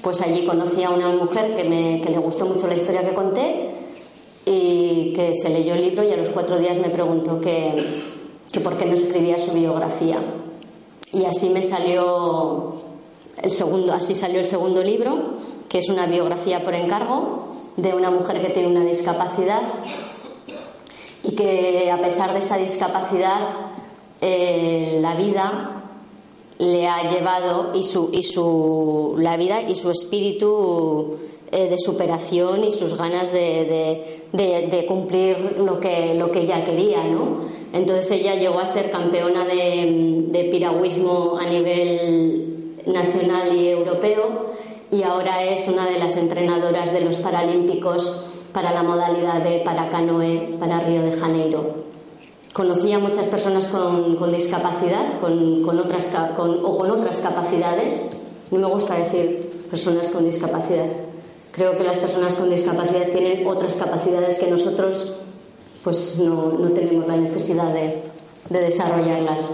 [0.00, 3.14] pues allí conocí a una mujer que, me, que le gustó mucho la historia que
[3.14, 3.70] conté
[4.44, 8.11] y que se leyó el libro y a los cuatro días me preguntó que
[8.52, 10.18] que por qué no escribía su biografía.
[11.12, 12.74] Y así me salió
[13.42, 15.34] el segundo, así salió el segundo libro,
[15.68, 19.62] que es una biografía por encargo de una mujer que tiene una discapacidad
[21.22, 23.40] y que a pesar de esa discapacidad
[24.20, 25.82] eh, la vida
[26.58, 31.18] le ha llevado y su, y su la vida y su espíritu
[31.50, 36.64] eh, de superación y sus ganas de, de, de, cumplir lo que, lo que ella
[36.64, 37.61] quería, ¿no?
[37.72, 44.52] Entonces ella llegó a ser campeona de, piragüismo a nivel nacional y europeo
[44.90, 50.56] y ahora es una de las entrenadoras de los Paralímpicos para la modalidad de paracanoe
[50.58, 51.82] para Río de Janeiro.
[52.52, 58.02] Conocí a muchas personas con, discapacidad con, otras, o con otras capacidades.
[58.50, 60.88] No me gusta decir personas con discapacidad.
[61.52, 65.16] Creo que las personas con discapacidad tienen otras capacidades que nosotros
[65.82, 68.02] pues no, no tenemos la necesidad de,
[68.48, 69.50] de desarrollarlas.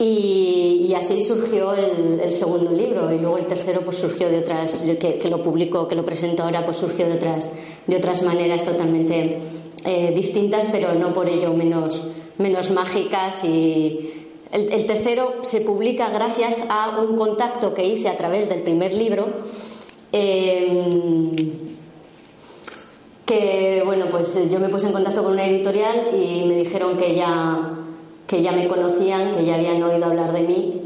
[0.00, 5.18] Y, así surgió el, segundo libro y luego el tercero pues surgió de otras que,
[5.18, 7.50] que, lo publico que lo presento ahora pues surgió de otras
[7.86, 9.38] de otras maneras totalmente
[9.84, 12.02] eh, distintas pero no por ello menos
[12.38, 18.48] menos mágicas y el, tercero se publica gracias a un contacto que hice a través
[18.48, 19.26] del primer libro
[20.10, 21.77] Em,
[23.28, 27.14] que bueno, pues yo me puse en contacto con una editorial y me dijeron que
[27.14, 27.74] ya,
[28.26, 30.80] que ya me conocían, que ya habían oído hablar de mí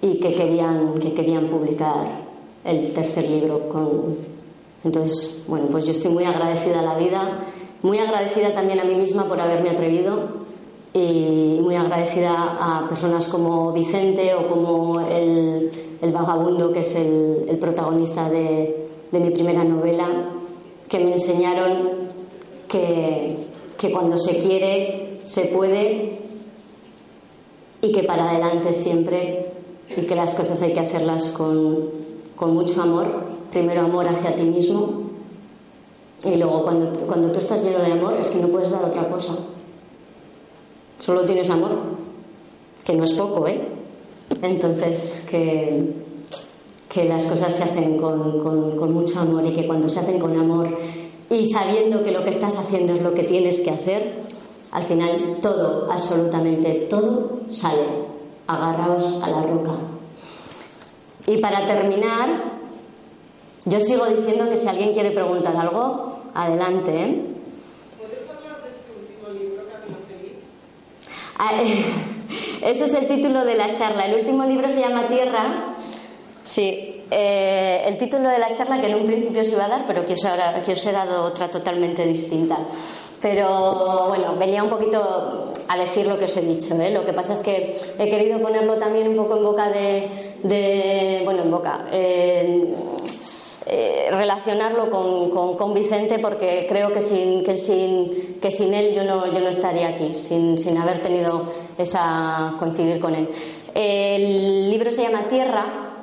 [0.00, 2.22] y que querían, que querían publicar
[2.64, 3.68] el tercer libro.
[3.68, 4.16] Con...
[4.82, 7.40] Entonces, bueno, pues yo estoy muy agradecida a la vida,
[7.82, 10.44] muy agradecida también a mí misma por haberme atrevido
[10.94, 15.70] y muy agradecida a personas como Vicente o como el,
[16.00, 20.06] vagabundo, que es el, protagonista de, mi primera novela,
[20.88, 21.90] que me enseñaron
[22.68, 23.36] que,
[23.92, 26.22] cuando se quiere se puede
[27.82, 29.50] y que para adelante siempre
[29.94, 31.90] y que las cosas hay que hacerlas con,
[32.34, 33.06] con mucho amor,
[33.50, 35.10] primero amor hacia ti mismo
[36.24, 39.06] y luego cuando, cuando tú estás lleno de amor es que no puedes dar otra
[39.08, 39.36] cosa
[41.04, 41.72] solo tienes amor,
[42.84, 43.60] que no es poco, ¿eh?
[44.42, 45.92] Entonces, que,
[46.94, 50.38] que las cosas se hacen con, con, mucho amor y que cuando se hacen con
[50.38, 50.78] amor
[51.28, 54.20] y sabiendo que lo que estás haciendo es lo que tienes que hacer,
[54.70, 58.04] al final todo, absolutamente todo sale.
[58.46, 59.72] Agarraos a la roca.
[61.26, 62.28] Y para terminar,
[63.64, 66.96] yo sigo diciendo que si alguien quiere preguntar algo, adelante.
[66.96, 67.22] ¿eh?
[71.38, 71.60] Ah,
[72.62, 74.06] ese es el título de la charla.
[74.06, 75.54] El último libro se llama Tierra.
[76.44, 79.86] Sí, eh, el título de la charla que en un principio se iba a dar,
[79.86, 82.58] pero que os, ahora, que os he dado otra totalmente distinta.
[83.20, 86.74] Pero bueno, venía un poquito a decir lo que os he dicho.
[86.74, 86.90] ¿eh?
[86.90, 91.22] Lo que pasa es que he querido ponerlo también un poco en boca de.
[91.24, 91.86] bueno, en boca.
[91.90, 92.74] Eh,
[94.10, 99.32] relacionarlo con, con, Vicente porque creo que sin, que sin, que sin él yo no,
[99.32, 103.26] yo no estaría aquí, sin, sin haber tenido esa coincidir con él.
[103.74, 105.93] El libro se llama Tierra,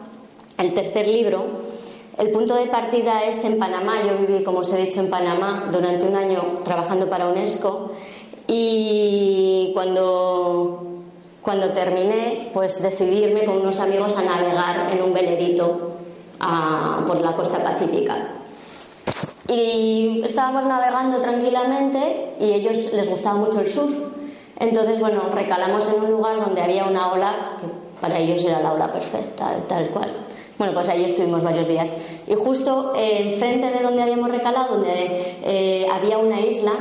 [0.62, 1.72] el tercer libro.
[2.18, 3.96] El punto de partida es en Panamá.
[4.04, 7.92] Yo viví, como os he dicho, en Panamá durante un año trabajando para UNESCO
[8.48, 10.84] y cuando,
[11.42, 15.94] cuando terminé, pues decidirme con unos amigos a navegar en un velerito
[17.08, 18.18] por la costa pacífica.
[19.48, 23.98] Y estábamos navegando tranquilamente y a ellos les gustaba mucho el surf.
[24.60, 27.68] Entonces, bueno, recalamos en un lugar donde había una ola, que
[28.00, 30.10] para ellos era la ola perfecta, tal cual.
[30.62, 31.96] Bueno, pues ahí estuvimos varios días.
[32.28, 36.74] Y justo eh, enfrente de donde habíamos recalado, donde eh, había una isla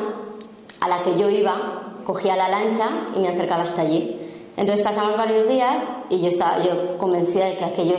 [0.80, 4.18] a la que yo iba, cogía la lancha y me acercaba hasta allí.
[4.58, 7.96] Entonces pasamos varios días y yo estaba yo convencida de que aquello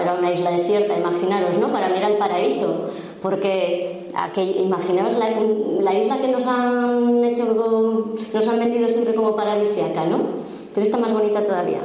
[0.00, 1.72] era una isla desierta, imaginaros, ¿no?
[1.72, 2.90] Para mí era el paraíso,
[3.20, 4.06] porque
[4.62, 10.18] imaginaos la, isla que nos han hecho, nos han vendido siempre como paradisiaca, ¿no?
[10.72, 11.80] Pero está más bonita todavía.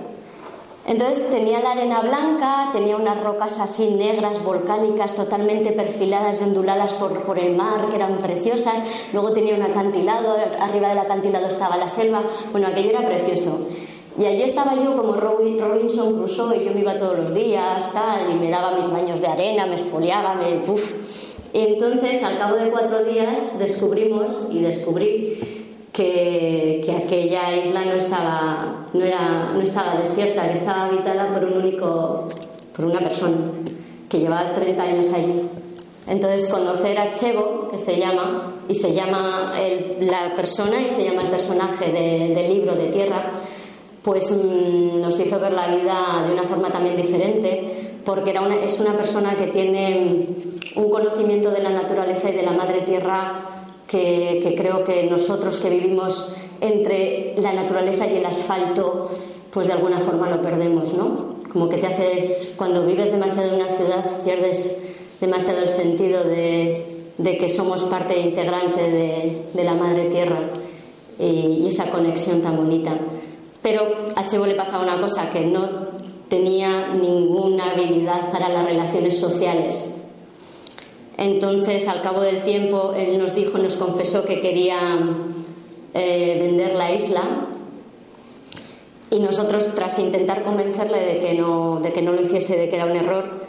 [0.87, 6.93] Entonces tenía la arena blanca, tenía unas rocas así negras, volcánicas, totalmente perfiladas y onduladas
[6.93, 8.83] por, por, el mar, que eran preciosas.
[9.11, 12.21] Luego tenía un acantilado, arriba del acantilado estaba la selva.
[12.51, 13.67] Bueno, aquello era precioso.
[14.17, 18.31] Y allí estaba yo como Robinson Crusoe, y yo me iba todos los días, tal,
[18.31, 20.69] y me daba mis baños de arena, me esfoliaba, me...
[20.71, 20.93] Uf.
[21.51, 25.64] Y entonces, al cabo de cuatro días, descubrimos y descubrí
[25.95, 31.45] que, que, aquella isla no estaba, no, era, no estaba desierta, que estaba habitada por
[31.45, 32.27] un único,
[32.75, 33.37] por una persona
[34.09, 35.41] que llevaba 30 años allí.
[36.05, 39.53] Entonces, conocer a Chevo, que se llama, y se llama
[40.01, 43.31] la persona y se llama el personaje del libro de Tierra,
[44.03, 48.57] pues mm, nos hizo ver la vida de una forma también diferente, porque era una,
[48.57, 50.27] es una persona que tiene
[50.75, 55.69] un conocimiento de la naturaleza y de la madre tierra que, creo que nosotros que
[55.69, 59.09] vivimos entre la naturaleza y el asfalto,
[59.51, 61.35] pues de alguna forma lo perdemos, ¿no?
[61.51, 67.03] Como que te haces, cuando vives demasiado en una ciudad, pierdes demasiado el sentido de,
[67.39, 68.81] que somos parte integrante
[69.53, 70.39] de, la madre tierra
[71.17, 72.97] y esa conexión tan bonita.
[73.61, 73.81] Pero
[74.15, 75.67] a Chevo le pasaba una cosa, que no
[76.29, 79.94] tenía ninguna habilidad para las relaciones sociales.
[81.17, 84.99] Entonces, al cabo del tiempo, él nos dijo, nos confesó que quería
[85.93, 87.47] eh, vender la isla.
[89.11, 92.75] Y nosotros, tras intentar convencerle de que, no, de que no lo hiciese, de que
[92.75, 93.45] era un error,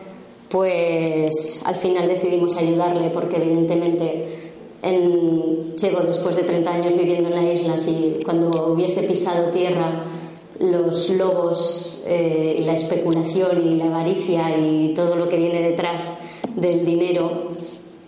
[0.48, 4.52] pues al final decidimos ayudarle porque evidentemente
[4.82, 10.04] en Chevo después de 30 años viviendo en la isla, si cuando hubiese pisado tierra
[10.60, 16.12] los lobos, eh, la especulación y la avaricia y todo lo que viene detrás
[16.56, 17.48] del dinero,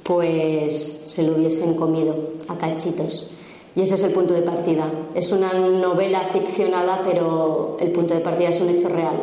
[0.03, 2.17] pues se lo hubiesen comido
[2.49, 3.29] a cachitos.
[3.77, 4.91] Y ese es el punto de partida.
[5.15, 9.21] Es una novela ficcionada, pero el punto de partida es un hecho real,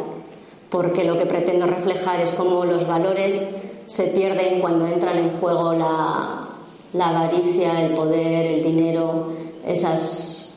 [0.69, 3.43] porque lo que pretendo reflejar es cómo los valores
[3.87, 6.47] se pierden cuando entran en juego la,
[6.93, 9.29] la avaricia, el poder, el dinero,
[9.65, 10.53] esas,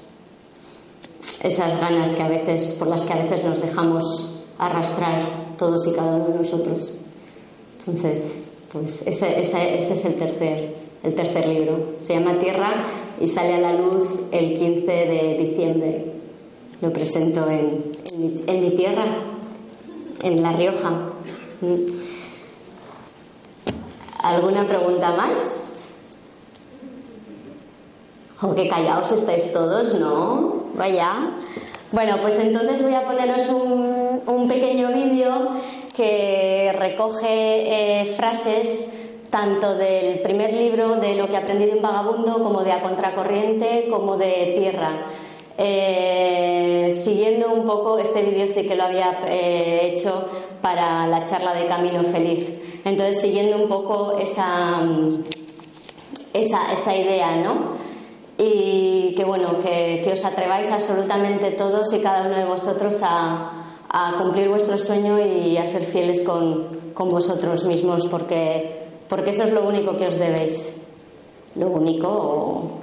[1.43, 5.23] esas ganas que a veces, por las que a veces nos dejamos arrastrar
[5.57, 6.93] todos y cada uno de nosotros.
[7.81, 11.97] Entonces, pues ese, ese, es el tercer, el tercer libro.
[12.03, 12.85] Se llama Tierra
[13.21, 16.13] y sale a la luz el 15 de diciembre.
[16.81, 17.93] Lo presento en,
[18.47, 19.07] en, mi, tierra,
[20.23, 20.93] en La Rioja.
[24.23, 25.39] ¿Alguna pregunta más?
[28.41, 30.67] ¡Oh, qué callados estáis todos, ¿no?
[30.77, 31.31] Vaya.
[31.91, 35.57] Bueno, pues entonces voy a poneros un, un pequeño vídeo
[35.99, 38.93] que recoge eh, frases
[39.31, 43.89] tanto del primer libro de lo que aprendí de un vagabundo como de A Contracorriente
[43.91, 45.07] como de Tierra.
[45.59, 50.29] Eh, siguiendo un poco, este vídeo sí que lo había eh, hecho
[50.63, 52.49] para la charla de Camino Feliz.
[52.85, 54.87] Entonces, siguiendo un poco esa,
[56.33, 57.77] esa, esa idea, ¿no?
[58.39, 63.58] Y que bueno, que, que os atreváis absolutamente todos y cada uno de vosotros a,
[63.91, 69.45] a cumplir vuestro sueño y a ser fieles con, con vosotros mismos, porque, porque eso
[69.45, 70.75] es lo único que os debéis.
[71.55, 72.78] Lo único.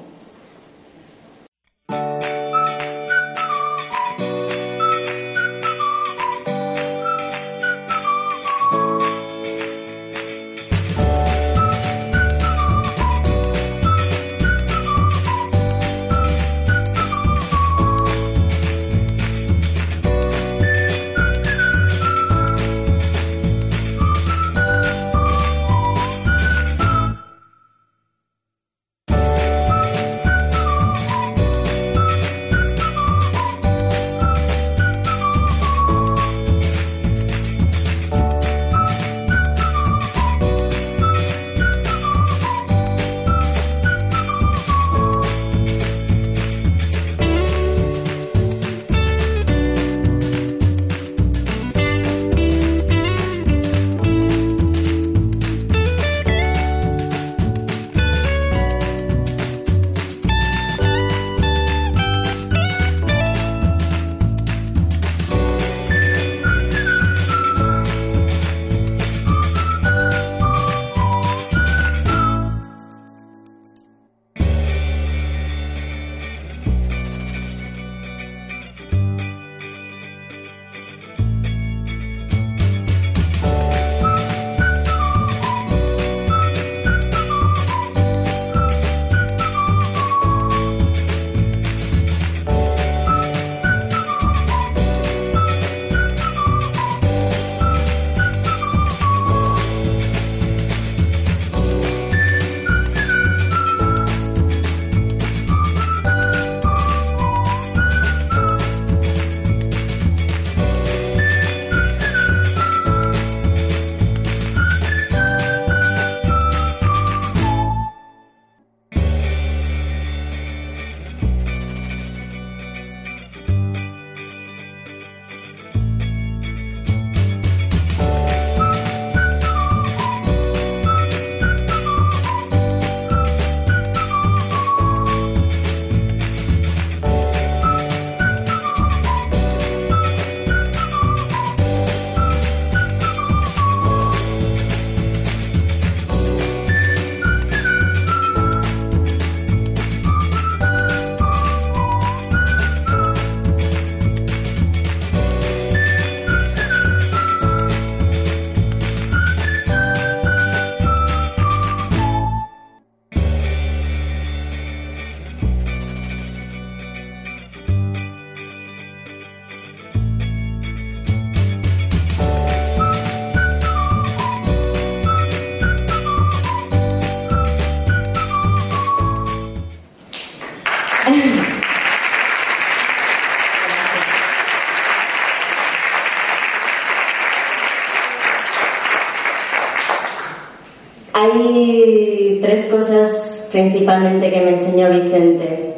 [191.26, 195.74] Hay tres cosas principalmente que me enseñó Vicente.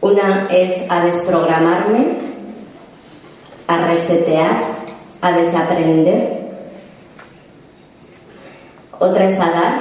[0.00, 2.16] Una es a desprogramarme,
[3.68, 4.74] a resetear,
[5.20, 6.40] a desaprender.
[8.98, 9.80] Otra es a dar,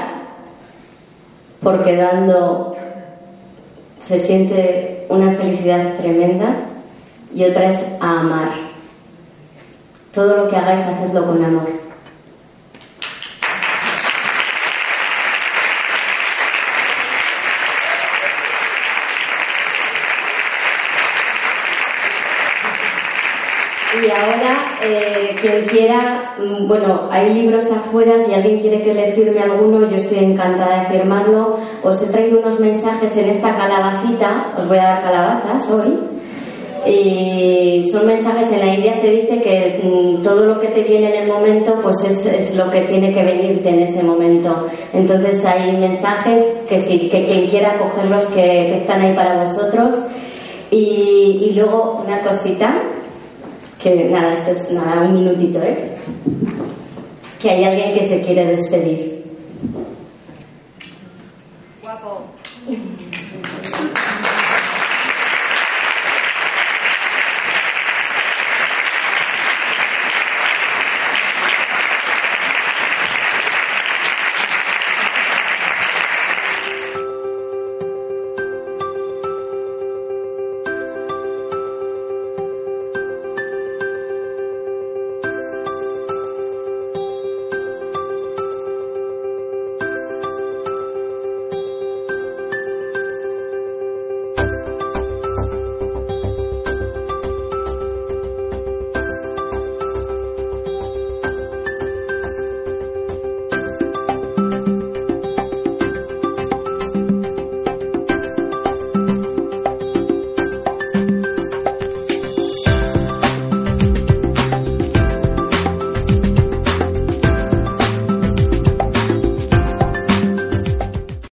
[1.64, 2.76] porque dando
[3.98, 6.58] se siente una felicidad tremenda.
[7.34, 8.50] Y otra es a amar.
[10.14, 11.89] Todo lo que hagáis, hacedlo con amor.
[24.02, 29.12] Y ahora, eh, quien quiera, mm, bueno, hay libros afuera, si alguien quiere que le
[29.12, 31.58] firme alguno, yo estoy encantada de firmarlo.
[31.84, 36.00] Os he traído unos mensajes en esta calabacita, os voy a dar calabazas hoy.
[36.86, 41.14] Y son mensajes, en la India se dice que mm, todo lo que te viene
[41.14, 44.68] en el momento, pues es, es, lo que tiene que venirte en ese momento.
[44.94, 49.96] Entonces hay mensajes que, sí, que quien quiera cogerlos, que, están ahí para vosotros.
[50.72, 52.99] Y luego una cosita,
[53.82, 55.96] que nada, esto es nada, un minutito, ¿eh?
[57.40, 59.24] Que hay alguien que se quiere despedir.
[61.82, 62.26] Guapo.